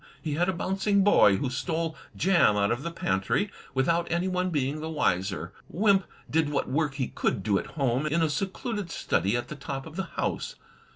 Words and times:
He 0.19 0.33
had 0.33 0.49
a 0.49 0.53
bouncing 0.53 1.03
boy, 1.03 1.35
who 1.37 1.51
stole 1.51 1.95
jam 2.15 2.57
out 2.57 2.71
of 2.71 2.81
the 2.81 2.89
pantry 2.89 3.51
without 3.75 4.11
any 4.11 4.27
one 4.27 4.49
being 4.49 4.81
the 4.81 4.89
wiser. 4.89 5.53
Wimp 5.69 6.05
did 6.27 6.49
what 6.49 6.67
work 6.67 6.95
he 6.95 7.09
could 7.09 7.43
do 7.43 7.59
at 7.59 7.67
home 7.77 8.07
in 8.07 8.23
a 8.23 8.27
secluded 8.31 8.89
study 8.89 9.37
at 9.37 9.47
the 9.49 9.55
top 9.55 9.85
of 9.85 9.97
the 9.97 10.07
house. 10.17 10.55